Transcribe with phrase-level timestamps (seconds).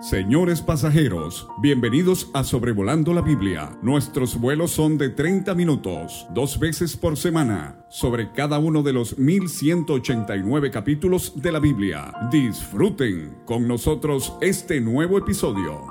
[0.00, 3.78] Señores pasajeros, bienvenidos a Sobrevolando la Biblia.
[3.80, 9.16] Nuestros vuelos son de 30 minutos, dos veces por semana, sobre cada uno de los
[9.18, 12.12] 1189 capítulos de la Biblia.
[12.30, 15.86] Disfruten con nosotros este nuevo episodio.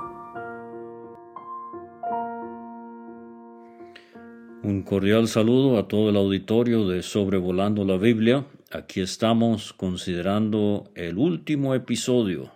[4.62, 8.46] Un cordial saludo a todo el auditorio de Sobrevolando la Biblia.
[8.70, 12.55] Aquí estamos considerando el último episodio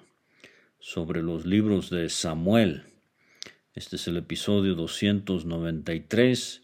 [0.81, 2.85] sobre los libros de Samuel.
[3.75, 6.63] Este es el episodio 293,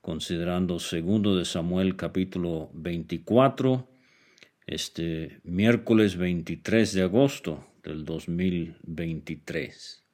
[0.00, 3.88] considerando segundo de Samuel capítulo 24,
[4.66, 10.04] este miércoles 23 de agosto del 2023.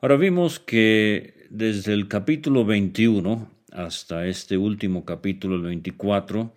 [0.00, 6.54] Ahora vimos que desde el capítulo 21 hasta este último capítulo, el 24,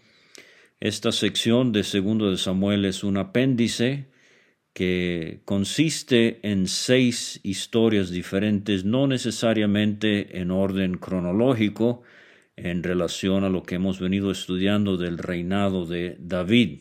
[0.81, 4.10] esta sección de segundo de Samuel es un apéndice
[4.73, 12.03] que consiste en seis historias diferentes, no necesariamente en orden cronológico,
[12.55, 16.79] en relación a lo que hemos venido estudiando del reinado de David.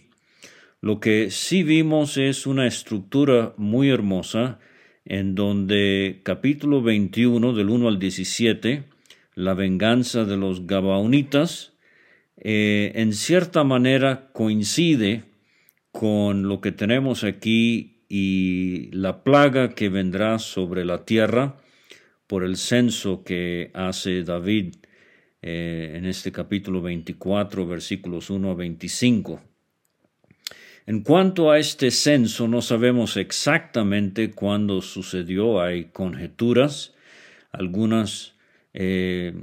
[0.80, 4.58] Lo que sí vimos es una estructura muy hermosa
[5.04, 8.84] en donde capítulo 21 del 1 al 17,
[9.34, 11.72] la venganza de los Gabaonitas,
[12.36, 15.24] eh, en cierta manera coincide
[15.92, 21.56] con lo que tenemos aquí y la plaga que vendrá sobre la tierra
[22.26, 24.76] por el censo que hace David
[25.42, 29.40] eh, en este capítulo 24, versículos 1 a 25.
[30.86, 36.94] En cuanto a este censo, no sabemos exactamente cuándo sucedió, hay conjeturas,
[37.52, 38.34] algunas
[38.74, 39.34] eh,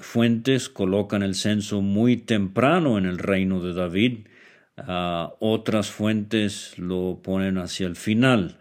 [0.00, 4.26] fuentes colocan el censo muy temprano en el reino de David,
[4.76, 8.58] Ah, otras fuentes lo ponen hacia el final.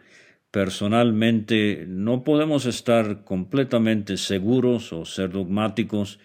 [0.51, 6.19] Personalmente no podemos estar completamente seguros o ser dogmáticos,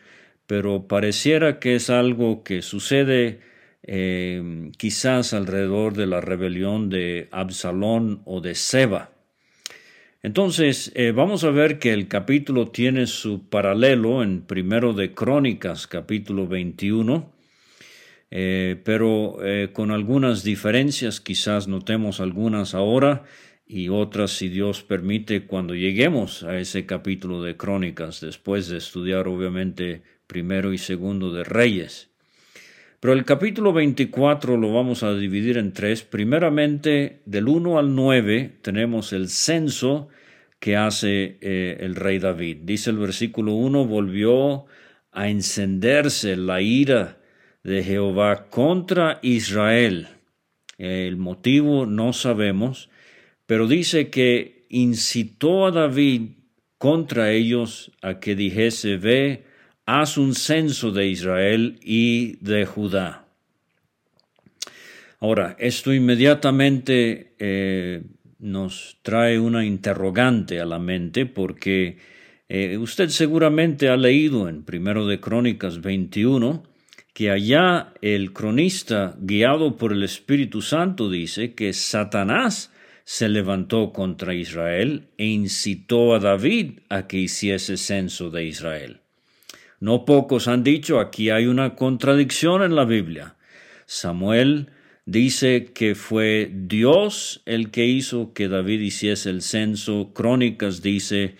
[0.47, 3.41] pero pareciera que es algo que sucede
[3.83, 9.11] eh, quizás alrededor de la rebelión de Absalón o de Seba.
[10.23, 15.87] Entonces, eh, vamos a ver que el capítulo tiene su paralelo en primero de Crónicas,
[15.87, 17.33] capítulo 21,
[18.31, 23.25] eh, pero eh, con algunas diferencias, quizás notemos algunas ahora
[23.67, 29.29] y otras, si Dios permite, cuando lleguemos a ese capítulo de Crónicas, después de estudiar
[29.29, 32.11] obviamente primero y segundo de Reyes.
[33.01, 36.03] Pero el capítulo 24 lo vamos a dividir en tres.
[36.03, 40.09] Primeramente, del 1 al 9 tenemos el censo
[40.59, 42.59] que hace eh, el rey David.
[42.65, 44.67] Dice el versículo 1, volvió
[45.13, 47.20] a encenderse la ira
[47.63, 50.09] de Jehová contra Israel.
[50.79, 52.89] El motivo no sabemos,
[53.47, 56.31] pero dice que incitó a David
[56.79, 59.45] contra ellos a que dijese, ve,
[59.85, 63.27] haz un censo de Israel y de Judá.
[65.19, 68.03] Ahora, esto inmediatamente eh,
[68.39, 71.99] nos trae una interrogante a la mente porque
[72.49, 76.70] eh, usted seguramente ha leído en Primero de Crónicas 21
[77.13, 82.73] que allá el cronista, guiado por el Espíritu Santo, dice que Satanás
[83.05, 89.01] se levantó contra Israel e incitó a David a que hiciese censo de Israel.
[89.81, 93.37] No pocos han dicho aquí hay una contradicción en la Biblia.
[93.87, 94.71] Samuel
[95.07, 100.13] dice que fue Dios el que hizo que David hiciese el censo.
[100.15, 101.35] Crónicas dice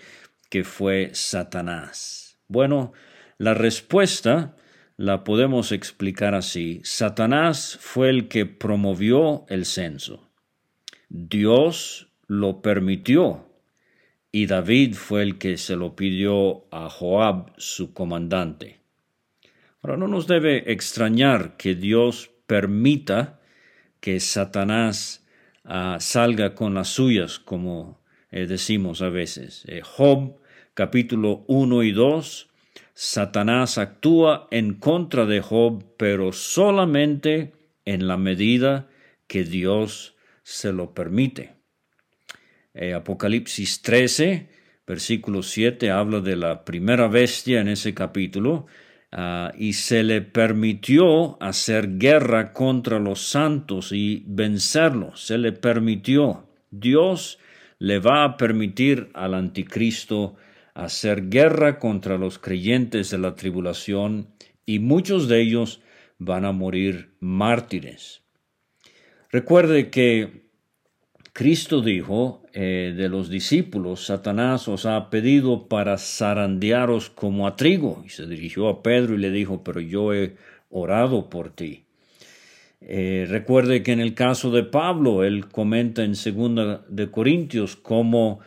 [0.49, 2.37] que fue Satanás.
[2.47, 2.91] Bueno,
[3.37, 4.57] la respuesta
[5.01, 6.79] la podemos explicar así.
[6.83, 10.29] Satanás fue el que promovió el censo.
[11.09, 13.49] Dios lo permitió
[14.31, 18.79] y David fue el que se lo pidió a Joab, su comandante.
[19.81, 23.39] Ahora no nos debe extrañar que Dios permita
[24.01, 25.25] que Satanás
[25.63, 27.99] ah, salga con las suyas, como
[28.29, 29.63] eh, decimos a veces.
[29.67, 30.35] Eh, Job
[30.75, 32.50] capítulo 1 y 2
[33.03, 37.51] Satanás actúa en contra de Job, pero solamente
[37.83, 38.89] en la medida
[39.25, 41.55] que Dios se lo permite.
[42.75, 44.49] Eh, Apocalipsis 13,
[44.85, 48.67] versículo 7, habla de la primera bestia en ese capítulo,
[49.11, 55.25] ah, y se le permitió hacer guerra contra los santos y vencerlos.
[55.25, 56.47] Se le permitió.
[56.69, 57.39] Dios
[57.79, 60.35] le va a permitir al anticristo
[60.73, 64.29] hacer guerra contra los creyentes de la tribulación
[64.65, 65.81] y muchos de ellos
[66.17, 68.21] van a morir mártires.
[69.31, 70.49] Recuerde que
[71.33, 78.03] Cristo dijo eh, de los discípulos, Satanás os ha pedido para zarandearos como a trigo.
[78.05, 80.35] Y se dirigió a Pedro y le dijo, pero yo he
[80.69, 81.85] orado por ti.
[82.81, 88.39] Eh, recuerde que en el caso de Pablo, él comenta en 2 de Corintios cómo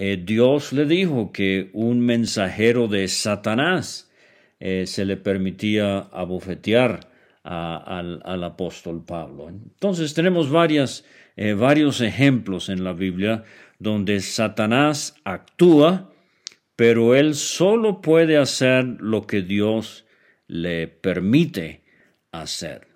[0.00, 4.06] eh, Dios le dijo que un mensajero de Satanás
[4.84, 7.10] se le permitía abofetear
[7.42, 9.48] al, apóstol Pablo.
[9.48, 10.48] Entonces tenemos
[11.36, 13.44] eh, varios ejemplos en la Biblia
[13.78, 16.12] donde Satanás actúa,
[16.76, 20.06] pero él solo puede hacer lo que Dios
[20.46, 21.82] le permite
[22.32, 22.89] hacer.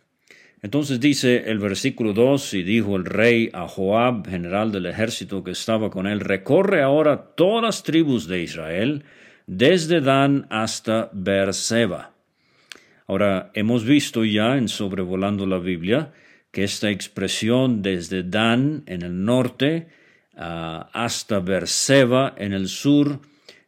[0.64, 5.50] Entonces dice el versículo 2, y dijo el rey a Joab, general del ejército que
[5.50, 9.04] estaba con él, recorre ahora todas las tribus de Israel,
[9.46, 12.14] desde Dan hasta Beerseba.
[13.06, 16.14] Ahora, hemos visto ya en Sobrevolando la Biblia
[16.50, 19.88] que esta expresión desde Dan en el norte
[20.34, 23.20] ah, hasta Berseba en el sur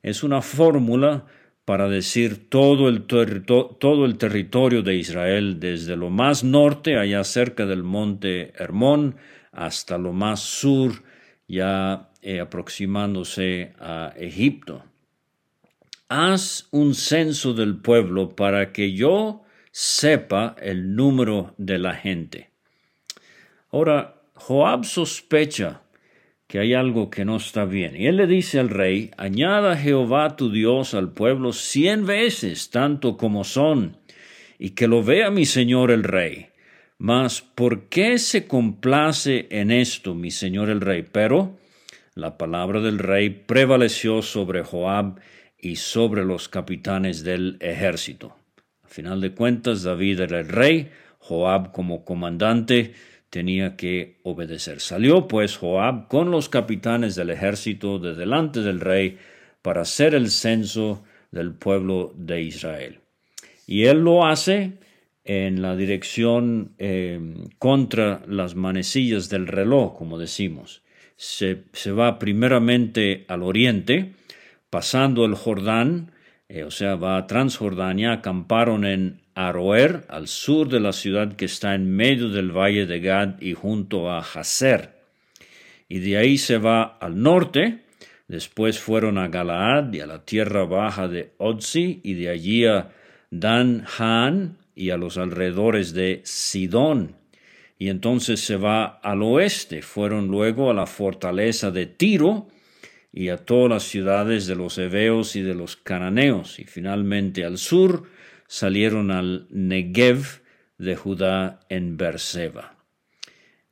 [0.02, 1.26] es una fórmula
[1.66, 7.66] para decir todo el, todo el territorio de Israel, desde lo más norte, allá cerca
[7.66, 9.16] del monte Hermón,
[9.50, 11.02] hasta lo más sur,
[11.48, 14.84] ya eh, aproximándose a Egipto.
[16.08, 19.42] Haz un censo del pueblo para que yo
[19.72, 22.50] sepa el número de la gente.
[23.72, 25.82] Ahora, Joab sospecha
[26.46, 27.96] que hay algo que no está bien.
[27.96, 33.16] Y él le dice al rey, añada Jehová tu Dios al pueblo cien veces, tanto
[33.16, 33.96] como son,
[34.58, 36.48] y que lo vea mi señor el rey.
[36.98, 41.04] Mas, ¿por qué se complace en esto mi señor el rey?
[41.10, 41.58] Pero
[42.14, 45.20] la palabra del rey prevaleció sobre Joab
[45.58, 48.36] y sobre los capitanes del ejército.
[48.82, 52.94] A final de cuentas, David era el rey, Joab como comandante,
[53.36, 54.80] tenía que obedecer.
[54.80, 59.18] Salió pues Joab con los capitanes del ejército de delante del rey
[59.60, 63.00] para hacer el censo del pueblo de Israel.
[63.66, 64.78] Y él lo hace
[65.22, 67.20] en la dirección eh,
[67.58, 70.82] contra las manecillas del reloj, como decimos.
[71.16, 71.62] Se,
[71.92, 74.14] va primeramente al oriente,
[74.70, 76.10] pasando el Jordán,
[76.48, 81.44] eh, o sea, va a Transjordania, acamparon en Aroer, al sur de la ciudad que
[81.44, 84.96] está en medio del valle de Gad y junto a Hazer.
[85.88, 87.82] Y de ahí se va al norte,
[88.28, 92.90] después fueron a Galaad y a la tierra baja de Otzi, y de allí a
[93.30, 97.16] Dan Han y a los alrededores de Sidón.
[97.78, 102.48] Y entonces se va al oeste, fueron luego a la fortaleza de Tiro,
[103.16, 107.56] y a todas las ciudades de los heveos y de los cananeos, y finalmente al
[107.56, 108.02] sur
[108.46, 110.42] salieron al Negev
[110.76, 112.76] de Judá en Berseba.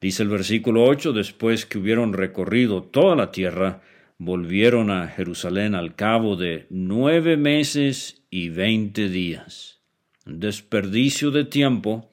[0.01, 3.83] Dice el versículo 8, después que hubieron recorrido toda la tierra,
[4.17, 9.83] volvieron a Jerusalén al cabo de nueve meses y veinte días.
[10.25, 12.11] Desperdicio de tiempo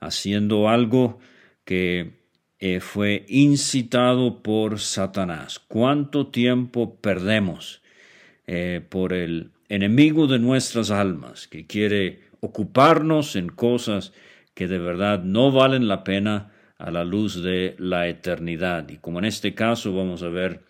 [0.00, 1.20] haciendo algo
[1.64, 2.23] que
[2.58, 5.58] eh, fue incitado por Satanás.
[5.58, 7.82] ¿Cuánto tiempo perdemos
[8.46, 14.12] eh, por el enemigo de nuestras almas, que quiere ocuparnos en cosas
[14.54, 18.88] que de verdad no valen la pena a la luz de la eternidad.
[18.88, 20.60] Y como en este caso vamos a ver,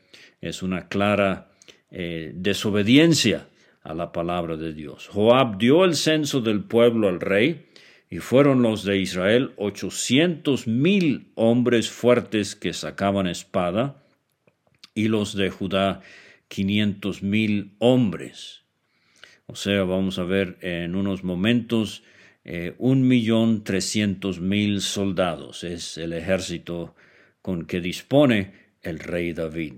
[0.40, 1.48] es una clara
[1.90, 3.48] eh, desobediencia
[3.82, 5.08] a la palabra de Dios.
[5.08, 7.66] Joab dio el censo del pueblo al rey,
[8.14, 14.04] y fueron los de Israel ochocientos mil hombres fuertes que sacaban espada,
[14.94, 16.00] y los de Judá
[16.46, 18.62] quinientos mil hombres.
[19.46, 22.04] O sea, vamos a ver en unos momentos
[22.44, 25.64] eh, un millón trescientos mil soldados.
[25.64, 26.94] Es el ejército
[27.42, 28.52] con que dispone
[28.82, 29.72] el rey David.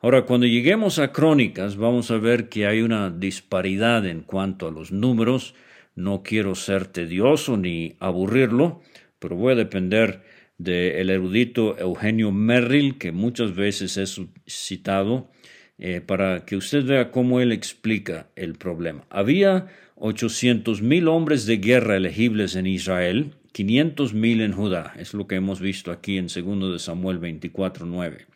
[0.00, 4.70] Ahora, cuando lleguemos a Crónicas, vamos a ver que hay una disparidad en cuanto a
[4.70, 5.54] los números.
[5.94, 8.80] No quiero ser tedioso ni aburrirlo,
[9.18, 10.22] pero voy a depender
[10.58, 14.06] del erudito Eugenio Merrill, que muchas veces he
[14.46, 15.30] citado
[15.78, 19.04] eh, para que usted vea cómo él explica el problema.
[19.10, 24.94] Había 800 mil hombres de guerra elegibles en Israel, 500 mil en Judá.
[24.96, 28.26] Es lo que hemos visto aquí en 2 de Samuel 24, 9.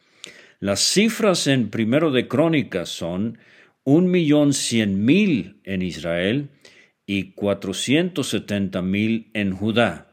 [0.61, 3.39] Las cifras en primero de Crónicas son
[3.85, 6.49] un millón cien mil en Israel
[7.07, 10.09] y 470 mil en Judá.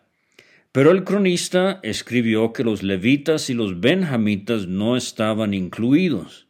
[0.72, 6.48] Pero el cronista escribió que los levitas y los benjamitas no estaban incluidos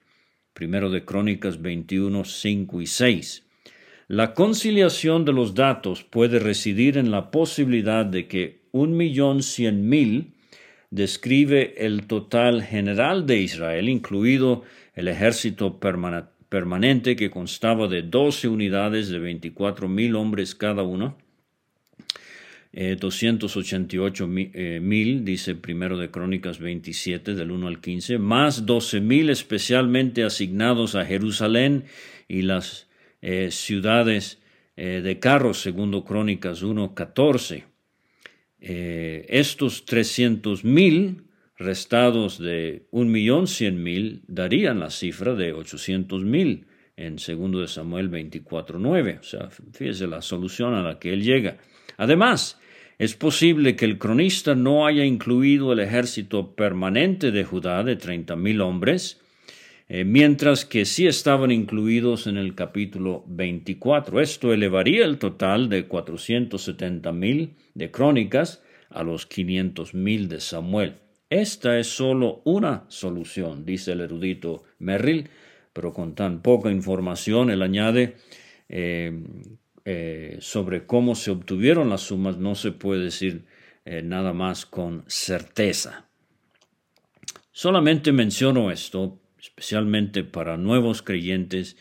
[0.53, 3.43] primero de Crónicas 21, 5 y 6.
[4.07, 9.89] La conciliación de los datos puede residir en la posibilidad de que un millón cien
[9.89, 10.33] mil
[10.91, 16.32] describe el total general de Israel, incluido el ejército permanente
[17.15, 21.17] que constaba de 12 unidades de 24 mil hombres cada uno,
[22.71, 29.01] 288 eh, eh, mil, dice primero de Crónicas 27 del 1 al 15, más 12
[29.01, 31.85] mil especialmente asignados a Jerusalén
[32.27, 32.87] y las
[33.21, 34.39] eh, ciudades
[34.75, 37.63] de carros, segundo Crónicas 1, 14.
[38.59, 41.21] estos 300 mil
[41.57, 47.67] restados de un millón cien mil darían la cifra de 800 mil en segundo de
[47.67, 49.19] Samuel 24, 9.
[49.19, 51.57] O sea, fíjese la solución a la que él llega.
[51.97, 52.59] Además,
[52.99, 58.35] es posible que el cronista no haya incluido el ejército permanente de Judá de treinta
[58.35, 59.19] mil hombres,
[59.89, 64.21] eh, mientras que sí estaban incluidos en el capítulo 24.
[64.21, 65.87] Esto elevaría el total de
[66.57, 71.02] setenta mil de crónicas a los quinientos mil de Samuel.
[71.33, 75.31] Esta es solo una solución, dice el erudito Merrill,
[75.73, 78.17] pero con tan poca información, él añade
[78.69, 79.19] eh,
[79.83, 83.45] eh, sobre cómo se obtuvieron las sumas no se puede decir
[83.83, 86.05] eh, nada más con certeza.
[87.51, 91.77] Solamente menciono esto, especialmente para nuevos creyentes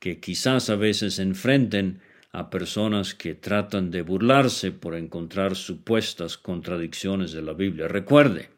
[0.00, 2.00] que quizás a veces enfrenten
[2.32, 7.86] a personas que tratan de burlarse por encontrar supuestas contradicciones de la Biblia.
[7.86, 8.57] Recuerde,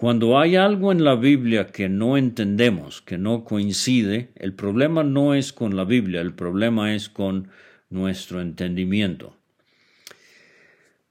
[0.00, 5.34] cuando hay algo en la Biblia que no entendemos, que no coincide, el problema no
[5.34, 7.48] es con la Biblia, el problema es con
[7.90, 9.34] nuestro entendimiento.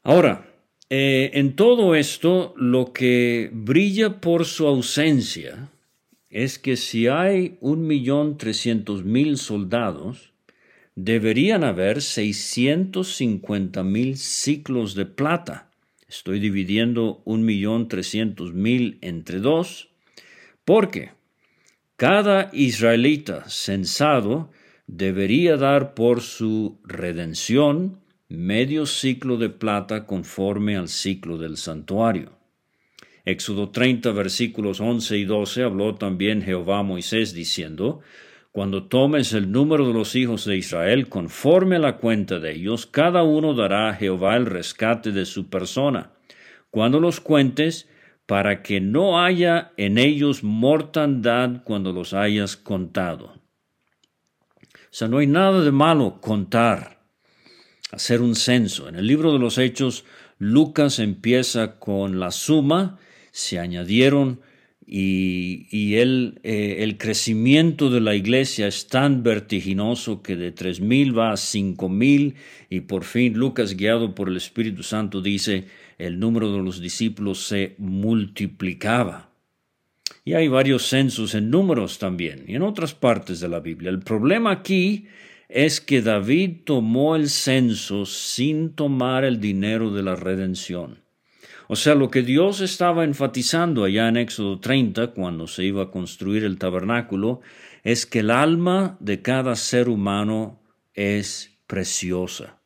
[0.03, 0.47] Ahora,
[0.89, 5.69] eh, en todo esto, lo que brilla por su ausencia
[6.29, 10.31] es que si hay un millón trescientos mil soldados,
[10.95, 15.66] deberían haber seiscientos cincuenta mil ciclos de plata.
[16.07, 19.89] Estoy dividiendo un millón trescientos mil entre dos,
[20.63, 21.11] porque
[21.97, 24.49] cada israelita censado
[24.87, 27.99] debería dar por su redención
[28.29, 32.31] medio ciclo de plata conforme al ciclo del santuario.
[33.25, 37.99] Éxodo 30 versículos 11 y 12 habló también Jehová a Moisés diciendo,
[38.57, 42.87] Cuando tomes el número de los hijos de Israel conforme a la cuenta de ellos,
[42.87, 46.13] cada uno dará a Jehová el rescate de su persona.
[46.71, 47.87] Cuando los cuentes,
[48.25, 53.25] para que no haya en ellos mortandad cuando los hayas contado.
[53.27, 57.03] O sea, no hay nada de malo contar,
[57.91, 58.89] hacer un censo.
[58.89, 60.03] En el libro de los Hechos,
[60.39, 62.97] Lucas empieza con la suma,
[63.29, 64.41] se añadieron
[64.89, 71.17] y, el, eh, el, crecimiento de la iglesia es tan vertiginoso que de tres mil
[71.17, 72.35] va a cinco mil
[72.69, 75.65] y por fin Lucas, guiado por el Espíritu Santo, dice
[75.97, 79.29] el número de los discípulos se multiplicaba.
[80.23, 83.89] Y hay varios censos en números también y en otras partes de la Biblia.
[83.89, 85.07] El problema aquí
[85.49, 90.99] es que David tomó el censo sin tomar el dinero de la redención.
[91.67, 95.91] O sea, lo que Dios estaba enfatizando allá en Éxodo 30, cuando se iba a
[95.91, 97.41] construir el tabernáculo,
[97.83, 100.59] es que el alma de cada ser humano
[100.93, 102.57] es preciosa.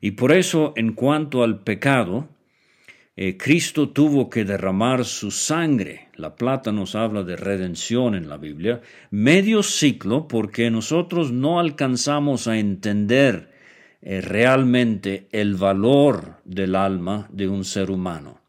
[0.00, 2.28] Y por eso, en cuanto al pecado,
[3.16, 6.08] eh, Cristo tuvo que derramar su sangre.
[6.16, 8.82] La plata nos habla de redención en la Biblia.
[9.10, 13.55] Medio ciclo porque nosotros no alcanzamos a entender
[14.06, 18.40] realmente el valor del alma de un ser humano.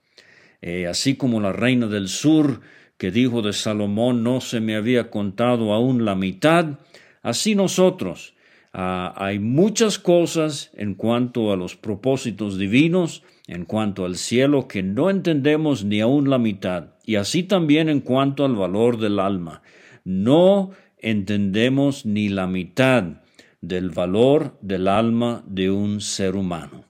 [0.62, 2.62] Eh, así como la reina del sur
[2.98, 6.80] que dijo de Salomón no se me había contado aún la mitad,
[7.22, 8.34] así nosotros.
[8.74, 14.84] Ah, hay muchas cosas en cuanto a los propósitos divinos, en cuanto al cielo que
[14.84, 19.62] no entendemos ni aun la mitad, y así también en cuanto al valor del alma.
[20.04, 23.22] No entendemos ni la mitad
[23.68, 26.86] del valor del alma de un ser humano.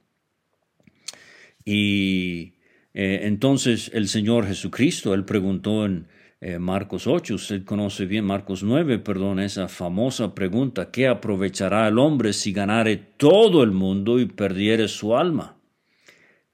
[1.65, 2.53] Y
[2.93, 6.07] eh, entonces el Señor Jesucristo, él preguntó en
[6.39, 11.97] eh, Marcos 8, usted conoce bien Marcos 9, perdón, esa famosa pregunta, ¿qué aprovechará el
[11.97, 15.57] hombre si ganare todo el mundo y perdiere su alma?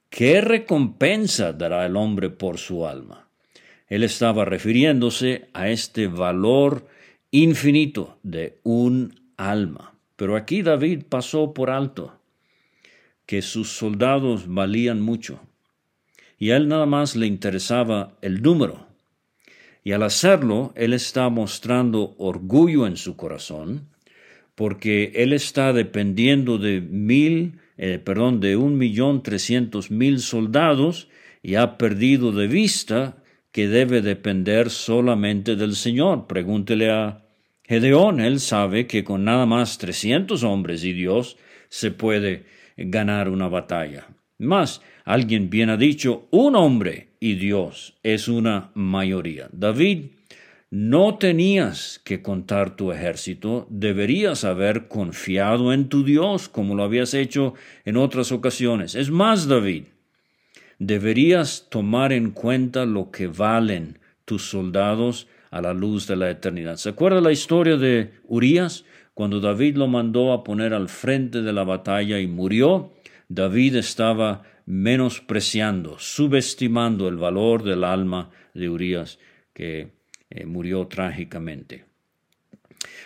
[0.08, 3.28] ¿Qué recompensa dará el hombre por su alma?
[3.88, 6.86] Él estaba refiriéndose a este valor
[7.30, 9.93] infinito de un alma.
[10.16, 12.18] Pero aquí David pasó por alto
[13.26, 15.40] que sus soldados valían mucho
[16.38, 18.86] y a él nada más le interesaba el número.
[19.82, 23.88] Y al hacerlo, él está mostrando orgullo en su corazón,
[24.54, 31.08] porque él está dependiendo de mil eh, perdón, de un millón trescientos mil soldados
[31.42, 33.16] y ha perdido de vista
[33.50, 36.26] que debe depender solamente del Señor.
[36.26, 37.23] Pregúntele a
[37.66, 42.44] Gedeón, él sabe que con nada más 300 hombres y Dios se puede
[42.76, 44.06] ganar una batalla.
[44.38, 49.48] Más, alguien bien ha dicho, un hombre y Dios es una mayoría.
[49.52, 50.06] David,
[50.70, 57.14] no tenías que contar tu ejército, deberías haber confiado en tu Dios como lo habías
[57.14, 57.54] hecho
[57.84, 58.94] en otras ocasiones.
[58.94, 59.84] Es más, David,
[60.78, 66.76] deberías tomar en cuenta lo que valen tus soldados a la luz de la eternidad.
[66.78, 68.84] ¿Se acuerda la historia de Urias?
[69.14, 72.92] Cuando David lo mandó a poner al frente de la batalla y murió,
[73.28, 79.20] David estaba menospreciando, subestimando el valor del alma de Urias,
[79.52, 79.92] que
[80.28, 81.84] eh, murió trágicamente.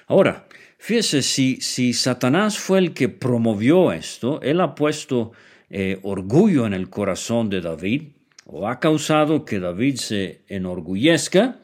[0.07, 5.33] Ahora, fíjese, si, si Satanás fue el que promovió esto, él ha puesto
[5.69, 8.05] eh, orgullo en el corazón de David,
[8.47, 11.61] o ha causado que David se enorgullezca,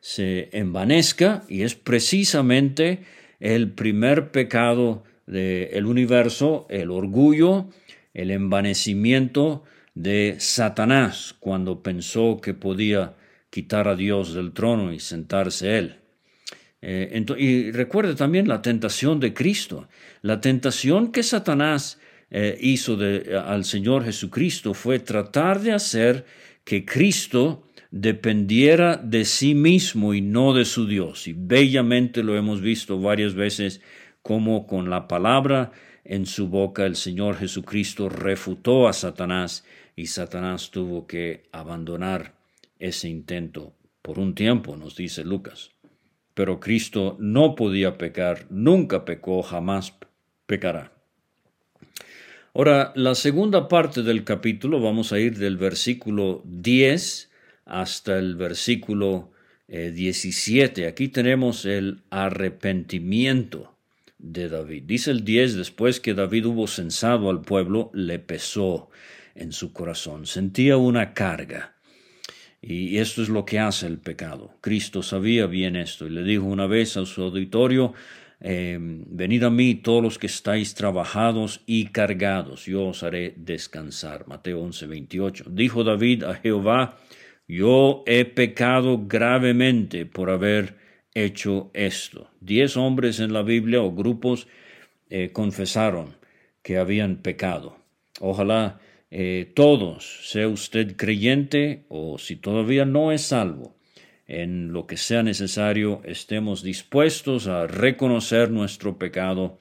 [0.00, 3.00] se envanezca, y es precisamente
[3.38, 7.68] el primer pecado del universo, el orgullo,
[8.14, 9.64] el envanecimiento
[9.94, 13.14] de Satanás, cuando pensó que podía
[13.50, 15.96] quitar a Dios del trono y sentarse él.
[16.82, 19.88] Eh, y recuerde también la tentación de Cristo.
[20.22, 21.98] La tentación que Satanás
[22.30, 22.98] eh, hizo
[23.44, 26.24] al Señor Jesucristo fue tratar de hacer
[26.64, 31.26] que Cristo dependiera de sí mismo y no de su Dios.
[31.26, 33.80] Y bellamente lo hemos visto varias veces
[34.22, 35.72] como con la palabra
[36.04, 39.64] en su boca el Señor Jesucristo refutó a Satanás
[39.96, 42.34] y Satanás tuvo que abandonar
[42.78, 45.70] ese intento por un tiempo, nos dice Lucas.
[46.34, 49.94] Pero Cristo no podía pecar, nunca pecó, jamás
[50.46, 50.92] pecará.
[52.54, 57.29] Ahora, la segunda parte del capítulo, vamos a ir del versículo 10
[57.70, 59.30] hasta el versículo
[59.68, 60.82] 17.
[60.82, 63.74] Eh, Aquí tenemos el arrepentimiento
[64.18, 64.82] de David.
[64.86, 68.90] Dice el 10, después que David hubo censado al pueblo, le pesó
[69.34, 71.74] en su corazón, sentía una carga.
[72.60, 74.54] Y esto es lo que hace el pecado.
[74.60, 77.94] Cristo sabía bien esto y le dijo una vez a su auditorio,
[78.42, 84.26] eh, venid a mí todos los que estáis trabajados y cargados, yo os haré descansar.
[84.26, 85.44] Mateo 11, 28.
[85.50, 86.98] Dijo David a Jehová,
[87.50, 90.76] yo he pecado gravemente por haber
[91.14, 92.30] hecho esto.
[92.40, 94.46] Diez hombres en la Biblia o grupos
[95.08, 96.16] eh, confesaron
[96.62, 97.76] que habían pecado.
[98.20, 103.76] Ojalá eh, todos, sea usted creyente o si todavía no es salvo,
[104.28, 109.58] en lo que sea necesario, estemos dispuestos a reconocer nuestro pecado,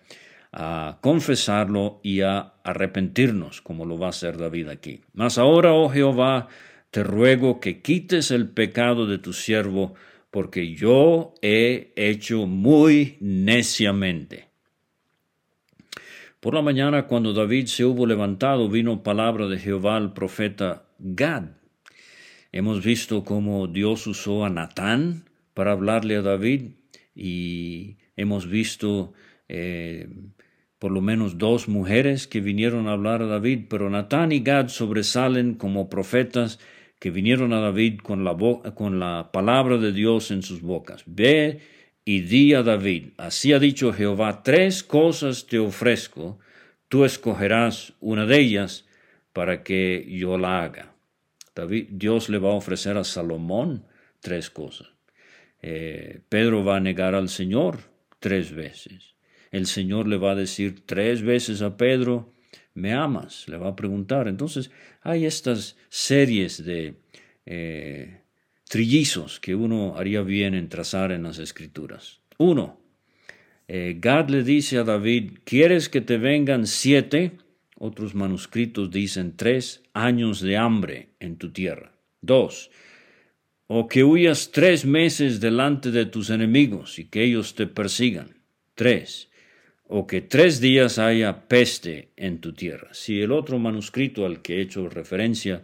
[0.52, 5.02] a confesarlo y a arrepentirnos, como lo va a hacer David aquí.
[5.14, 6.50] Mas ahora, oh Jehová,
[6.92, 9.94] te ruego que quites el pecado de tu siervo,
[10.32, 14.50] porque yo he hecho muy neciamente.
[16.40, 21.50] Por la mañana, cuando David se hubo levantado, vino palabra de Jehová al profeta Gad.
[22.52, 26.72] Hemos visto cómo Dios usó a Natán para hablarle a David
[27.14, 29.14] y hemos visto
[29.50, 30.08] eh,
[30.80, 34.70] por lo menos dos mujeres que vinieron a hablar a David, pero Natán y Gad
[34.70, 36.60] sobresalen como profetas
[37.00, 38.36] que vinieron a David con la,
[38.76, 41.04] con la palabra de Dios en sus bocas.
[41.06, 41.62] Ve
[42.06, 46.40] y di a David, así ha dicho Jehová, tres cosas te ofrezco,
[46.88, 48.86] tú escogerás una de ellas
[49.34, 50.96] para que yo la haga.
[51.56, 53.86] David, Dios le va a ofrecer a Salomón
[54.22, 54.88] tres cosas.
[55.62, 57.80] Eh, Pedro va a negar al Señor
[58.20, 59.16] tres veces.
[59.52, 62.34] El Señor le va a decir tres veces a Pedro,
[62.80, 63.48] ¿me amas?
[63.48, 64.28] Le va a preguntar.
[64.28, 66.96] Entonces hay estas series de
[67.46, 68.22] eh,
[68.68, 72.22] trillizos que uno haría bien en trazar en las escrituras.
[72.38, 72.80] Uno,
[73.68, 77.38] eh, Gad le dice a David, ¿quieres que te vengan siete?
[77.78, 81.94] Otros manuscritos dicen tres años de hambre en tu tierra.
[82.22, 82.72] Dos,
[83.68, 88.42] o que huyas tres meses delante de tus enemigos y que ellos te persigan.
[88.74, 89.29] Tres,
[89.92, 92.94] o que tres días haya peste en tu tierra.
[92.94, 95.64] Si el otro manuscrito al que he hecho referencia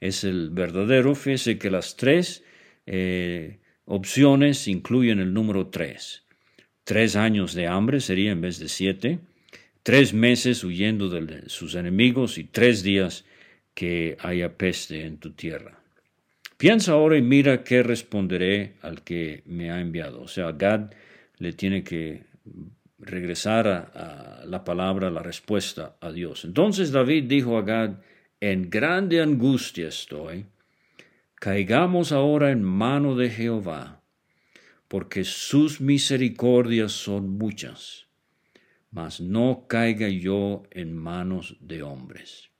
[0.00, 2.44] es el verdadero, fíjese que las tres
[2.84, 6.24] eh, opciones incluyen el número tres.
[6.84, 9.20] Tres años de hambre sería en vez de siete,
[9.82, 13.24] tres meses huyendo de sus enemigos y tres días
[13.72, 15.80] que haya peste en tu tierra.
[16.58, 20.20] Piensa ahora y mira qué responderé al que me ha enviado.
[20.20, 20.90] O sea, Gad
[21.38, 22.24] le tiene que
[23.04, 26.44] regresar a, la palabra, la respuesta a Dios.
[26.44, 27.96] Entonces David dijo a Gad,
[28.40, 30.46] en grande angustia estoy,
[31.36, 34.02] caigamos ahora en mano de Jehová,
[34.88, 38.06] porque sus misericordias son muchas,
[38.90, 42.50] mas no caiga yo en manos de hombres.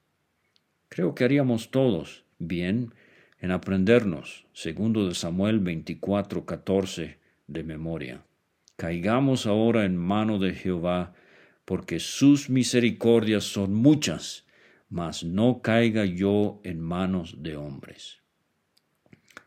[0.89, 2.93] Creo que haríamos todos bien
[3.39, 8.25] en aprendernos, segundo de Samuel 24, 14, de memoria.
[8.75, 11.13] Caigamos ahora en mano de Jehová,
[11.63, 14.45] porque sus misericordias son muchas,
[14.89, 18.19] mas no caiga yo en manos de hombres.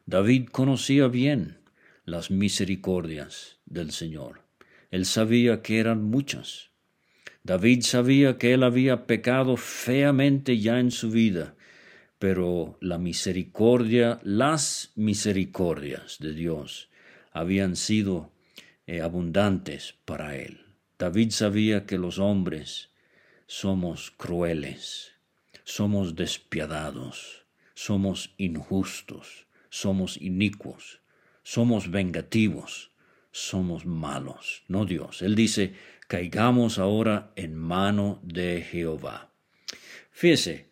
[0.06, 1.58] David conocía bien
[2.06, 4.42] las misericordias del Señor.
[4.90, 6.70] Él sabía que eran muchas.
[7.44, 11.54] David sabía que él había pecado feamente ya en su vida,
[12.18, 16.88] pero la misericordia, las misericordias de Dios
[17.32, 18.32] habían sido
[18.88, 20.64] eh, abundantes para él.
[20.98, 22.88] David sabía que los hombres
[23.46, 25.12] somos crueles,
[25.62, 31.00] somos despiadados, somos injustos, somos inicuos,
[31.42, 32.90] somos vengativos,
[33.30, 35.20] somos malos, no Dios.
[35.20, 35.74] Él dice,
[36.08, 39.30] caigamos ahora en mano de Jehová.
[40.10, 40.70] Fíjese,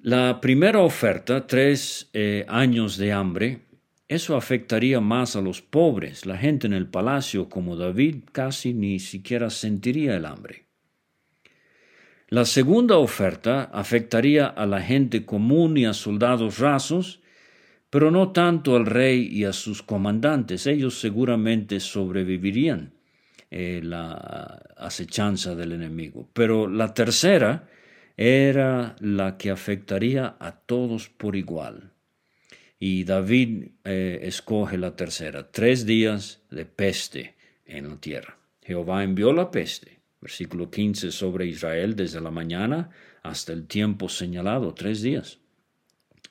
[0.00, 3.65] la primera oferta, tres eh, años de hambre,
[4.08, 6.26] eso afectaría más a los pobres.
[6.26, 10.66] La gente en el palacio como David casi ni siquiera sentiría el hambre.
[12.28, 17.20] La segunda oferta afectaría a la gente común y a soldados rasos,
[17.90, 20.66] pero no tanto al rey y a sus comandantes.
[20.66, 22.94] Ellos seguramente sobrevivirían
[23.50, 26.28] eh, la acechanza del enemigo.
[26.32, 27.68] Pero la tercera
[28.16, 31.92] era la que afectaría a todos por igual.
[32.78, 38.38] Y David eh, escoge la tercera, tres días de peste en la tierra.
[38.62, 42.90] Jehová envió la peste, versículo 15, sobre Israel desde la mañana
[43.22, 45.38] hasta el tiempo señalado, tres días.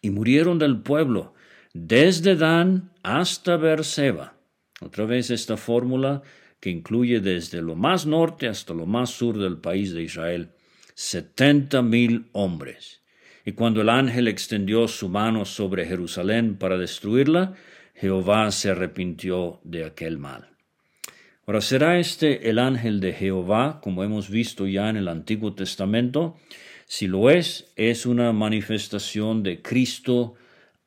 [0.01, 1.33] Y murieron del pueblo
[1.73, 4.37] desde Dan hasta Berseba.
[4.81, 6.21] Otra vez esta fórmula
[6.59, 10.51] que incluye desde lo más norte hasta lo más sur del país de Israel,
[10.93, 13.01] setenta mil hombres.
[13.45, 17.53] Y cuando el ángel extendió su mano sobre Jerusalén para destruirla,
[17.93, 20.49] Jehová se arrepintió de aquel mal.
[21.45, 26.37] Ahora, ¿será este el ángel de Jehová, como hemos visto ya en el Antiguo Testamento?
[26.87, 30.33] Si lo es, es una manifestación de Cristo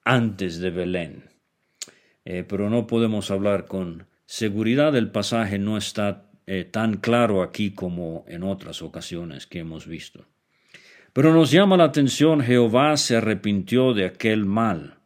[0.04, 1.30] antes de Belén.
[2.24, 7.70] Eh, pero no podemos hablar con seguridad, el pasaje no está eh, tan claro aquí
[7.70, 10.26] como en otras ocasiones que hemos visto.
[11.12, 14.98] Pero nos llama la atención, Jehová se arrepintió de aquel mal.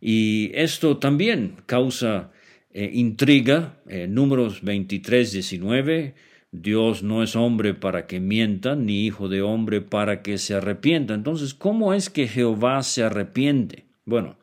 [0.00, 2.32] Y esto también causa
[2.72, 3.76] eh, intriga.
[4.08, 6.14] números 23, 19
[6.52, 11.14] Dios no es hombre para que mienta, ni hijo de hombre para que se arrepienta.
[11.14, 13.84] Entonces, ¿cómo es que Jehová se arrepiente?
[14.04, 14.36] Bueno,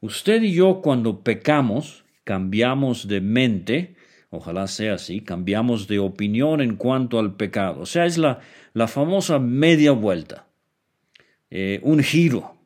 [0.00, 3.96] usted y yo cuando pecamos, cambiamos de mente,
[4.30, 7.82] ojalá sea así, cambiamos de opinión en cuanto al pecado.
[7.82, 8.40] O sea, es la,
[8.76, 10.48] la famosa media vuelta,
[11.48, 12.58] eh, un giro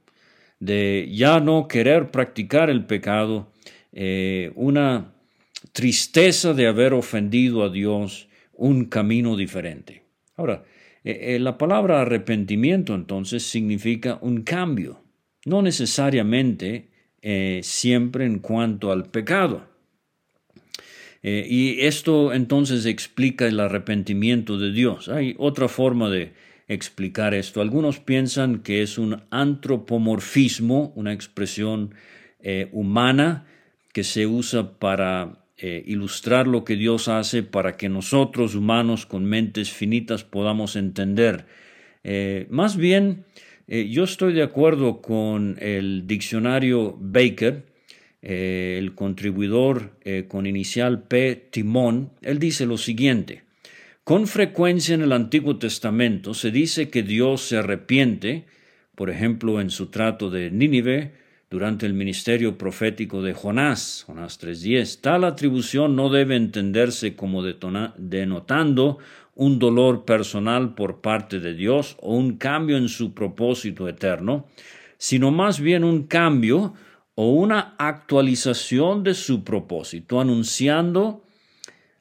[0.58, 3.52] de ya no querer practicar el pecado,
[3.92, 5.14] eh, una
[5.70, 10.02] tristeza de haber ofendido a Dios, un camino diferente.
[10.34, 10.64] Ahora,
[11.04, 15.04] eh, la palabra arrepentimiento entonces significa un cambio,
[15.44, 16.88] no necesariamente
[17.62, 19.69] siempre en cuanto al pecado.
[21.22, 25.08] Y esto entonces explica el arrepentimiento de Dios.
[25.08, 26.32] Hay otra forma de
[26.66, 27.60] explicar esto.
[27.60, 31.94] Algunos piensan que es un antropomorfismo, una expresión
[32.72, 33.46] humana
[33.92, 39.26] que se usa para eh, ilustrar lo que Dios hace para que nosotros, humanos con
[39.26, 41.44] mentes finitas, podamos entender.
[42.02, 43.26] Eh, más bien,
[43.68, 47.66] eh, yo estoy de acuerdo con el diccionario Baker,
[48.22, 49.92] el contribuidor
[50.28, 51.48] con inicial P.
[51.50, 52.10] Timón.
[52.22, 53.44] Él dice lo siguiente.
[54.04, 58.46] Con frecuencia en el Antiguo Testamento se dice que Dios se arrepiente,
[58.94, 61.12] por ejemplo, en su trato de Nínive,
[61.50, 65.00] durante el ministerio profético de Jonás, Jonás 3.10.
[65.00, 68.98] Tal atribución no debe entenderse como denotando
[69.34, 74.46] un dolor personal por parte de Dios o un cambio en su propósito eterno,
[74.96, 76.74] sino más bien un cambio
[77.22, 81.22] o una actualización de su propósito, anunciando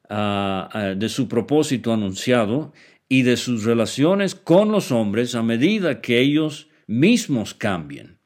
[0.10, 2.72] ah, ah, de su propósito anunciado
[3.10, 8.18] y de sus relaciones con los hombres a medida que ellos mismos cambien.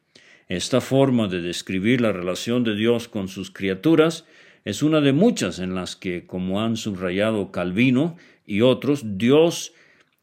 [0.47, 4.25] Esta forma de describir la relación de Dios con sus criaturas
[4.63, 9.73] es una de muchas en las que, como han subrayado Calvino y otros, Dios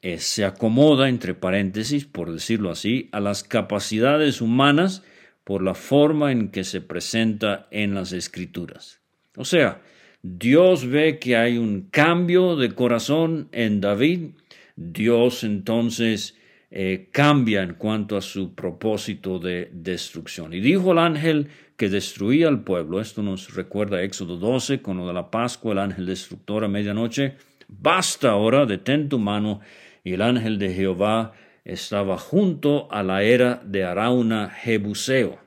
[0.02, 5.02] eh, se acomoda, entre paréntesis, por decirlo así, a las capacidades humanas
[5.50, 9.00] por la forma en que se presenta en las escrituras.
[9.36, 9.82] O sea,
[10.22, 14.34] Dios ve que hay un cambio de corazón en David,
[14.76, 16.38] Dios entonces
[16.70, 20.54] eh, cambia en cuanto a su propósito de destrucción.
[20.54, 25.08] Y dijo el ángel que destruía al pueblo, esto nos recuerda Éxodo 12, con lo
[25.08, 27.34] de la Pascua, el ángel destructor a medianoche,
[27.66, 29.58] basta ahora, detén tu mano,
[30.04, 31.32] y el ángel de Jehová
[31.64, 35.38] estaba junto a la era de Arauna Jebuseo.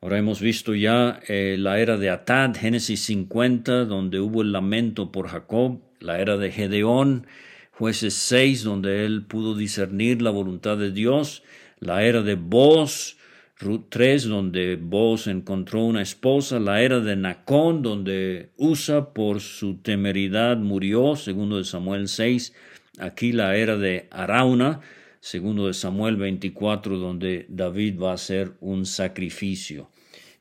[0.00, 5.10] Ahora hemos visto ya eh, la era de Atad, Génesis 50, donde hubo el lamento
[5.10, 7.26] por Jacob, la era de Gedeón,
[7.72, 11.42] jueces 6, donde él pudo discernir la voluntad de Dios,
[11.80, 13.16] la era de Boz,
[13.58, 19.78] Ruth 3, donde Boz encontró una esposa, la era de Nacón, donde Usa por su
[19.78, 22.54] temeridad murió, segundo de Samuel 6,
[22.98, 24.80] aquí la era de Arauna,
[25.20, 29.90] segundo de Samuel 24, donde David va a hacer un sacrificio.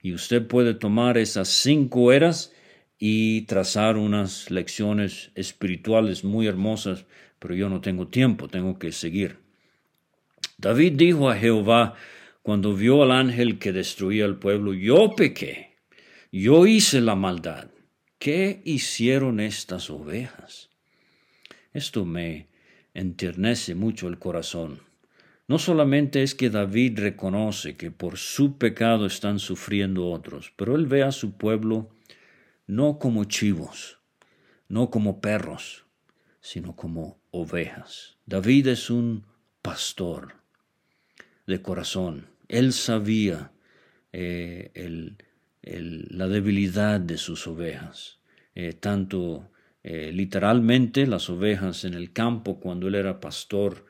[0.01, 2.53] Y usted puede tomar esas cinco eras
[2.99, 7.05] y trazar unas lecciones espirituales muy hermosas,
[7.39, 9.37] pero yo no tengo tiempo, tengo que seguir.
[10.57, 11.95] David dijo a Jehová,
[12.41, 15.75] cuando vio al ángel que destruía el pueblo, yo pequé,
[16.31, 17.69] yo hice la maldad.
[18.19, 20.69] ¿Qué hicieron estas ovejas?
[21.77, 22.47] Esto me
[22.95, 24.79] enternece mucho el corazón.
[25.47, 30.87] No solamente es que David reconoce que por su pecado están sufriendo otros, pero él
[30.87, 31.91] ve a su pueblo
[32.65, 33.99] no como chivos,
[34.67, 35.85] no como perros,
[36.41, 38.17] sino como ovejas.
[38.25, 39.27] David es un
[39.61, 40.33] pastor
[41.45, 42.25] de corazón.
[42.47, 43.51] Él sabía
[44.13, 44.71] eh,
[45.61, 48.17] la debilidad de sus ovejas,
[48.55, 49.51] eh, tanto
[49.89, 53.85] eh, literalmente las ovejas en el campo cuando él era pastor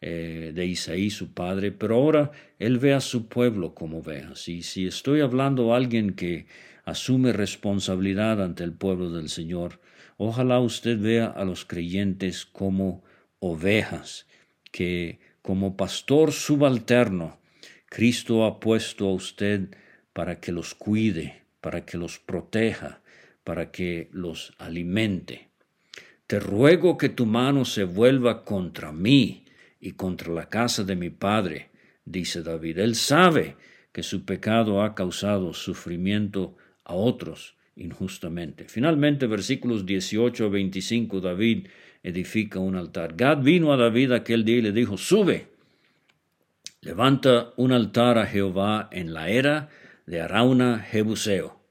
[0.00, 4.48] eh, de Isaí, su padre, pero ahora él ve a su pueblo como ovejas.
[4.48, 6.46] Y si estoy hablando a alguien que
[6.86, 9.80] asume responsabilidad ante el pueblo del Señor,
[10.16, 13.04] ojalá usted vea a los creyentes como
[13.38, 14.26] ovejas,
[14.70, 17.38] que como pastor subalterno,
[17.90, 19.68] Cristo ha puesto a usted
[20.14, 23.01] para que los cuide, para que los proteja,
[23.44, 25.48] para que los alimente.
[26.26, 29.44] Te ruego que tu mano se vuelva contra mí
[29.80, 31.70] y contra la casa de mi padre,
[32.04, 32.78] dice David.
[32.78, 33.56] Él sabe
[33.92, 38.64] que su pecado ha causado sufrimiento a otros injustamente.
[38.68, 41.66] Finalmente, versículos 18 a 25, David
[42.02, 43.14] edifica un altar.
[43.16, 45.48] Gad vino a David aquel día y le dijo, sube,
[46.80, 49.68] levanta un altar a Jehová en la era
[50.06, 51.61] de Arauna Jebuseo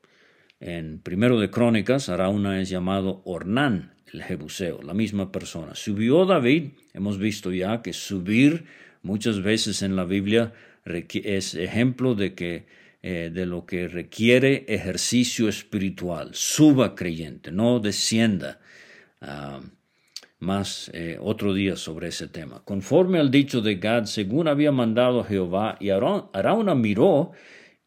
[0.62, 5.76] en primero de Crónicas, Arauna es llamado Ornán, el Jebuseo, la misma persona.
[5.76, 8.66] Subió David, hemos visto ya que subir
[9.02, 10.54] muchas veces en la Biblia
[10.86, 12.66] es ejemplo de que
[13.04, 16.30] eh, de lo que requiere ejercicio espiritual.
[16.34, 18.60] Suba creyente, no descienda.
[19.20, 19.62] Ah,
[20.38, 22.62] más eh, otro día sobre ese tema.
[22.64, 27.32] Conforme al dicho de Gad, según había mandado Jehová, y Arauna miró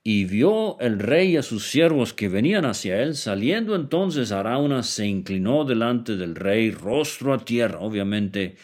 [0.07, 5.07] y vio el rey a sus siervos que venían hacia él, saliendo entonces Arauna se
[5.07, 8.57] inclinó delante del rey, rostro a tierra, obviamente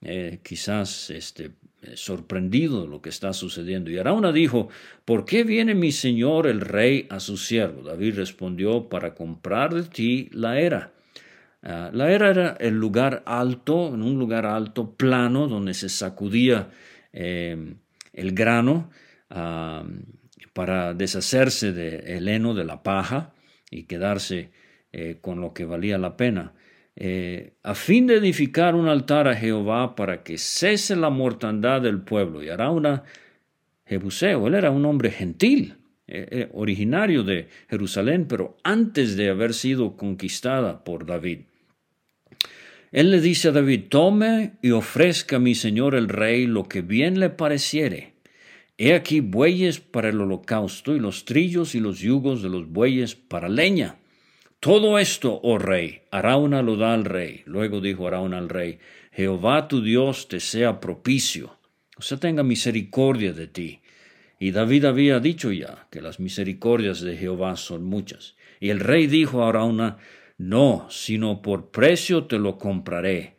[0.00, 1.50] eh, quizás este,
[1.82, 3.90] eh, sorprendido de lo que está sucediendo.
[3.90, 4.68] Y Arauna dijo,
[5.04, 7.82] ¿por qué viene mi señor el rey a su siervo?
[7.82, 10.92] David respondió, para comprar de ti la era.
[11.62, 16.70] Ah, la era era el lugar alto, en un lugar alto, plano, donde se sacudía
[17.12, 17.74] eh,
[18.12, 18.90] el grano.
[19.30, 19.84] Ah,
[20.52, 23.34] para deshacerse del heno, de la paja,
[23.70, 24.50] y quedarse
[24.92, 26.54] eh, con lo que valía la pena,
[26.94, 32.00] eh, a fin de edificar un altar a Jehová para que cese la mortandad del
[32.00, 32.42] pueblo.
[32.42, 33.02] Y hará una
[33.84, 35.76] Jebuseo, él era un hombre gentil,
[36.08, 41.40] eh, originario de Jerusalén, pero antes de haber sido conquistada por David.
[42.92, 46.80] Él le dice a David, tome y ofrezca a mi señor el rey lo que
[46.80, 48.15] bien le pareciere
[48.78, 53.14] He aquí bueyes para el holocausto y los trillos y los yugos de los bueyes
[53.14, 53.96] para leña.
[54.60, 57.42] Todo esto, oh rey, Arauna lo da al rey.
[57.46, 58.78] Luego dijo Arauna al rey,
[59.12, 61.58] Jehová tu Dios te sea propicio,
[61.96, 63.80] o sea, tenga misericordia de ti.
[64.38, 68.36] Y David había dicho ya que las misericordias de Jehová son muchas.
[68.60, 69.96] Y el rey dijo a Arauna,
[70.36, 73.35] no, sino por precio te lo compraré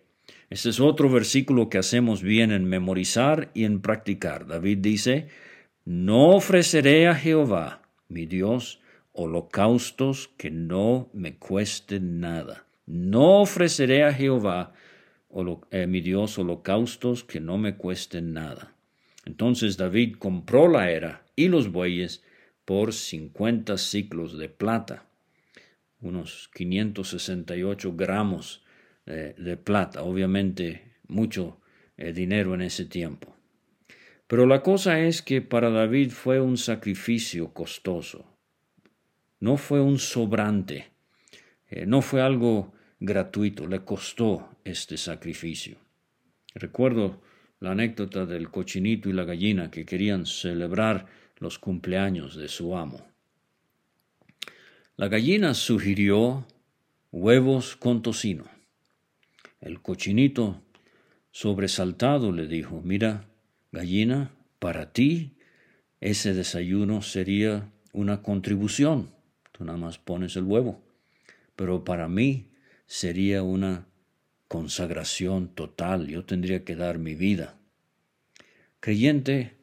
[0.49, 4.47] este es otro versículo que hacemos bien en memorizar y en practicar.
[4.47, 5.27] David dice,
[5.83, 8.79] no ofreceré a Jehová, mi Dios,
[9.11, 12.65] holocaustos que no me cuesten nada.
[12.85, 14.73] No ofreceré a Jehová
[15.71, 18.73] eh, mi Dios holocaustos que no me cuesten nada.
[19.25, 22.23] Entonces David compró la era y los bueyes
[22.63, 25.05] por cincuenta ciclos de plata,
[26.01, 28.63] unos 568 gramos
[29.07, 31.61] eh, de plata, obviamente mucho
[31.95, 33.35] eh, dinero en ese tiempo.
[34.27, 38.25] Pero la cosa es que para David fue un sacrificio costoso,
[39.39, 40.91] no fue un sobrante,
[41.69, 45.77] eh, no fue algo gratuito, le costó este sacrificio.
[46.53, 47.21] Recuerdo
[47.59, 51.05] la anécdota del cochinito y la gallina que querían celebrar
[51.37, 53.07] los cumpleaños de su amo.
[54.97, 56.45] La gallina sugirió
[57.11, 58.56] huevos con tocino.
[59.59, 60.61] El cochinito,
[61.31, 63.29] sobresaltado, le dijo, mira,
[63.71, 65.37] gallina, para ti
[65.99, 69.11] ese desayuno sería una contribución.
[69.51, 70.83] Tú nada más pones el huevo.
[71.55, 72.51] Pero para mí
[72.85, 73.87] sería una
[74.47, 76.07] consagración total.
[76.07, 77.57] Yo tendría que dar mi vida.
[78.79, 79.57] Creyente,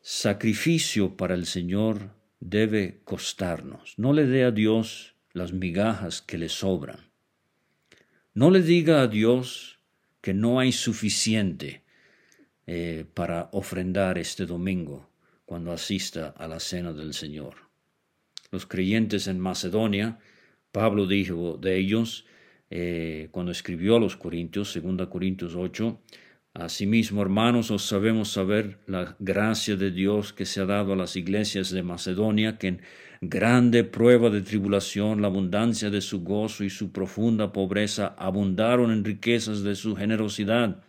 [0.00, 3.94] sacrificio para el Señor debe costarnos.
[3.98, 7.05] No le dé a Dios las migajas que le sobran.
[8.36, 9.78] No le diga a Dios
[10.20, 11.84] que no hay suficiente
[12.66, 15.08] eh, para ofrendar este domingo
[15.46, 17.54] cuando asista a la cena del Señor.
[18.50, 20.18] Los creyentes en Macedonia,
[20.70, 22.26] Pablo dijo de ellos
[22.68, 25.98] eh, cuando escribió a los Corintios, 2 Corintios 8,
[26.52, 31.16] Asimismo, hermanos, os sabemos saber la gracia de Dios que se ha dado a las
[31.16, 32.82] iglesias de Macedonia, que en
[33.20, 39.04] grande prueba de tribulación, la abundancia de su gozo y su profunda pobreza abundaron en
[39.04, 40.82] riquezas de su generosidad.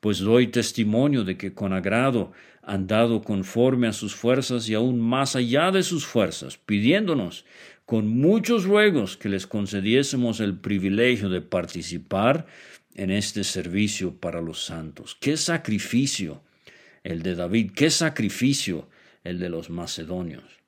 [0.00, 2.32] Pues doy testimonio de que con agrado
[2.62, 7.44] han dado conforme a sus fuerzas y aún más allá de sus fuerzas, pidiéndonos
[7.84, 12.46] con muchos ruegos que les concediésemos el privilegio de participar
[12.94, 15.16] en este servicio para los santos.
[15.20, 16.42] Qué sacrificio
[17.02, 18.88] el de David, qué sacrificio
[19.24, 20.61] el de los macedonios.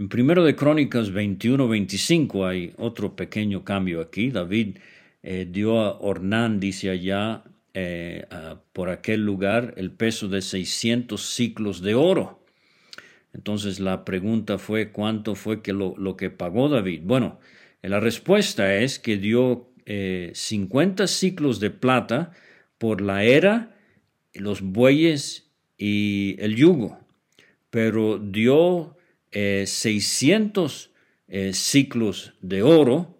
[0.00, 4.30] En primero de Crónicas 21-25 hay otro pequeño cambio aquí.
[4.30, 4.78] David
[5.22, 8.24] eh, dio a Ornán, dice allá, eh,
[8.72, 12.42] por aquel lugar el peso de 600 ciclos de oro.
[13.34, 17.02] Entonces la pregunta fue cuánto fue que lo, lo que pagó David.
[17.04, 17.38] Bueno,
[17.82, 22.32] la respuesta es que dio 50 eh, ciclos de plata
[22.78, 23.76] por la era,
[24.32, 26.98] los bueyes y el yugo,
[27.68, 28.96] pero dio
[29.32, 30.90] 600
[31.28, 33.16] eh, eh, ciclos de oro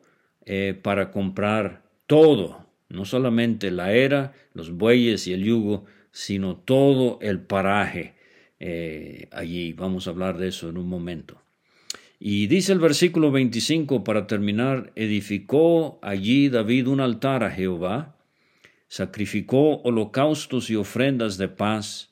[0.82, 7.38] para comprar todo, no solamente la era, los bueyes y el yugo, sino todo el
[7.38, 8.14] paraje
[9.30, 9.72] allí.
[9.74, 11.40] Vamos a hablar de eso en un momento.
[12.22, 18.14] Y dice el versículo 25 para terminar, edificó allí David un altar a Jehová,
[18.88, 22.09] sacrificó holocaustos y ofrendas de paz,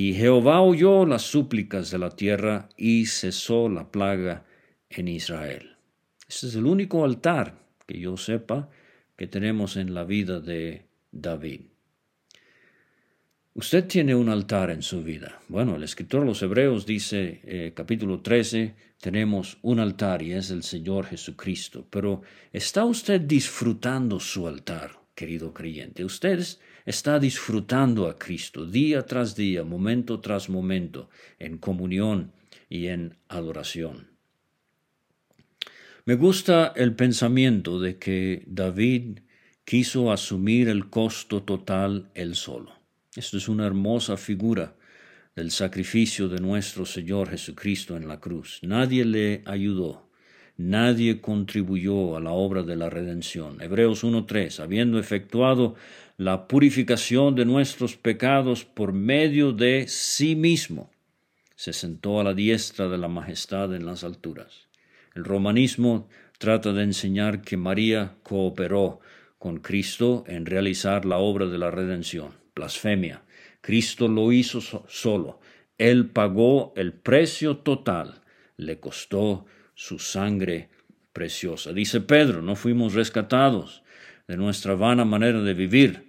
[0.00, 4.44] y Jehová oyó las súplicas de la tierra y cesó la plaga
[4.88, 5.74] en Israel.
[6.28, 8.70] Este es el único altar que yo sepa
[9.16, 11.62] que tenemos en la vida de David.
[13.54, 15.40] Usted tiene un altar en su vida.
[15.48, 20.52] Bueno, el escritor de los Hebreos dice, eh, capítulo 13, tenemos un altar y es
[20.52, 21.84] el Señor Jesucristo.
[21.90, 26.04] Pero ¿está usted disfrutando su altar, querido creyente?
[26.04, 26.38] Usted
[26.88, 32.32] está disfrutando a Cristo día tras día, momento tras momento, en comunión
[32.70, 34.08] y en adoración.
[36.06, 39.18] Me gusta el pensamiento de que David
[39.66, 42.72] quiso asumir el costo total él solo.
[43.14, 44.74] Esto es una hermosa figura
[45.36, 48.60] del sacrificio de nuestro Señor Jesucristo en la cruz.
[48.62, 50.08] Nadie le ayudó,
[50.56, 53.60] nadie contribuyó a la obra de la redención.
[53.60, 55.74] Hebreos 1.3, habiendo efectuado
[56.18, 60.90] la purificación de nuestros pecados por medio de sí mismo,
[61.54, 64.66] se sentó a la diestra de la majestad en las alturas.
[65.14, 68.98] El romanismo trata de enseñar que María cooperó
[69.38, 73.22] con Cristo en realizar la obra de la redención blasfemia.
[73.60, 75.38] Cristo lo hizo solo.
[75.78, 78.22] Él pagó el precio total.
[78.56, 80.68] Le costó su sangre
[81.12, 81.72] preciosa.
[81.72, 83.84] Dice Pedro, no fuimos rescatados
[84.26, 86.07] de nuestra vana manera de vivir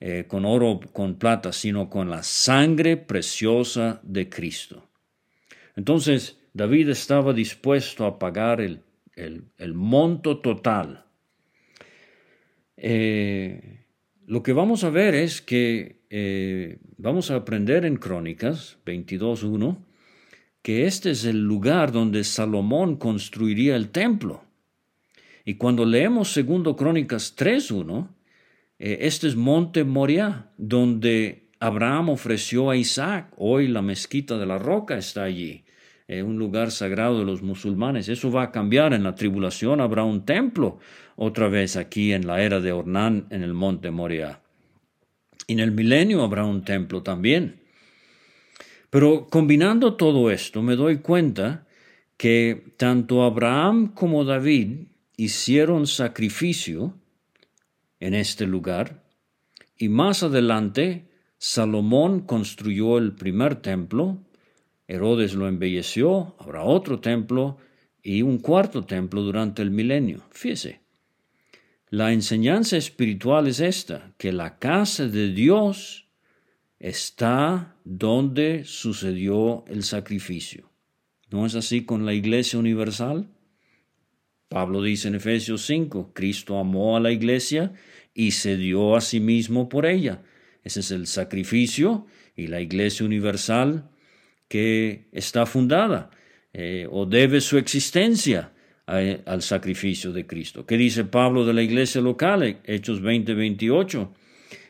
[0.00, 4.88] eh, con oro, con plata, sino con la sangre preciosa de Cristo.
[5.76, 8.82] Entonces, David estaba dispuesto a pagar el,
[9.16, 11.04] el, monto total.
[12.76, 13.80] Eh,
[14.26, 19.78] lo que vamos a ver es que eh, vamos a aprender en Crónicas 22.1
[20.64, 24.44] que este es el lugar donde Salomón construiría el templo.
[25.44, 28.08] Y cuando leemos segundo Crónicas 3.1, eh,
[28.78, 33.32] este es Monte Moriah, donde Abraham ofreció a Isaac.
[33.36, 35.64] Hoy la mezquita de la roca está allí,
[36.08, 38.08] eh, un lugar sagrado de los musulmanes.
[38.08, 38.92] Eso va a cambiar.
[38.92, 40.78] En la tribulación habrá un templo
[41.16, 44.40] otra vez aquí en la era de Ornán en el Monte Moriah.
[45.46, 47.60] Y en el milenio habrá un templo también.
[48.90, 51.66] Pero combinando todo esto, me doy cuenta
[52.16, 56.94] que tanto Abraham como David hicieron sacrificio
[58.04, 59.02] en este lugar
[59.78, 64.22] y más adelante Salomón construyó el primer templo,
[64.86, 67.56] Herodes lo embelleció, habrá otro templo
[68.02, 70.22] y un cuarto templo durante el milenio.
[70.30, 70.80] Fíjese,
[71.88, 76.06] la enseñanza espiritual es esta, que la casa de Dios
[76.78, 80.70] está donde sucedió el sacrificio.
[81.30, 83.30] ¿No es así con la Iglesia Universal?
[84.48, 87.72] Pablo dice en Efesios 5, Cristo amó a la Iglesia
[88.14, 90.22] y se dio a sí mismo por ella.
[90.62, 92.06] Ese es el sacrificio
[92.36, 93.90] y la Iglesia Universal
[94.48, 96.10] que está fundada
[96.52, 98.52] eh, o debe su existencia
[98.86, 100.66] al sacrificio de Cristo.
[100.66, 102.60] ¿Qué dice Pablo de la iglesia local?
[102.64, 104.12] Hechos 20, 28,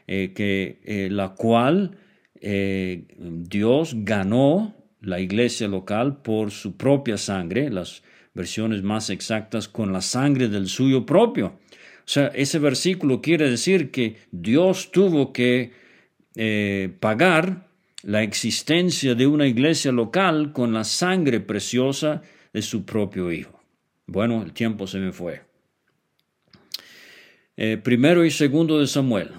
[0.07, 1.99] eh, que eh, la cual
[2.41, 8.03] Dios ganó la iglesia local por su propia sangre, las
[8.35, 11.59] versiones más exactas con la sangre del suyo propio.
[12.05, 15.73] O sea, ese versículo quiere decir que Dios tuvo que
[16.37, 17.69] eh, pagar
[18.03, 23.59] la existencia de una iglesia local con la sangre preciosa de su propio Hijo.
[24.07, 25.43] Bueno, el tiempo se me fue.
[27.57, 29.31] Eh, primero y segundo de Samuel.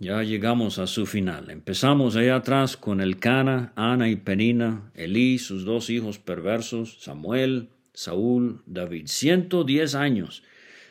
[0.00, 1.50] Ya llegamos a su final.
[1.50, 7.68] Empezamos allá atrás con el Cana, Ana y Penina, Elí, sus dos hijos perversos, Samuel,
[7.92, 9.06] Saúl, David.
[9.06, 10.42] 110 años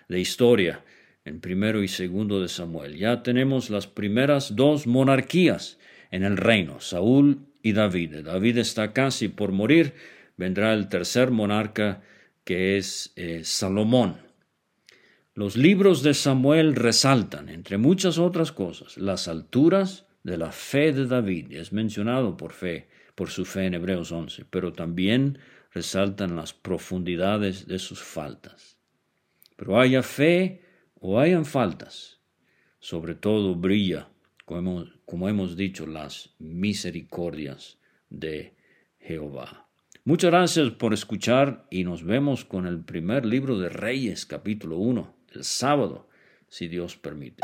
[0.07, 0.83] de historia
[1.25, 2.97] en primero y segundo de Samuel.
[2.97, 5.79] Ya tenemos las primeras dos monarquías
[6.11, 8.23] en el reino, Saúl y David.
[8.23, 9.93] David está casi por morir,
[10.37, 12.01] vendrá el tercer monarca
[12.43, 14.17] que es eh, Salomón.
[15.33, 21.07] Los libros de Samuel resaltan, entre muchas otras cosas, las alturas de la fe de
[21.07, 25.39] David, es mencionado por fe, por su fe en Hebreos 11, pero también
[25.73, 28.77] resaltan las profundidades de sus faltas.
[29.55, 30.62] Pero haya fe
[31.05, 32.21] o hayan faltas,
[32.79, 34.07] sobre todo brilla,
[34.45, 37.77] como, como hemos dicho, las misericordias
[38.09, 38.55] de
[38.99, 39.67] Jehová.
[40.05, 45.13] Muchas gracias por escuchar y nos vemos con el primer libro de Reyes, capítulo 1
[45.33, 46.07] el sábado,
[46.47, 47.43] si Dios permite.